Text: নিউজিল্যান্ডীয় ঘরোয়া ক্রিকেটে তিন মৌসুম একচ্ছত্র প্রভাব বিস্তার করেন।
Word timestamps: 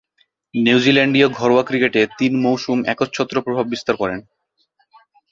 নিউজিল্যান্ডীয় 0.53 1.27
ঘরোয়া 1.29 1.63
ক্রিকেটে 1.63 2.01
তিন 2.17 2.33
মৌসুম 2.41 2.77
একচ্ছত্র 2.85 3.35
প্রভাব 3.41 3.65
বিস্তার 3.67 3.95
করেন। 3.95 4.19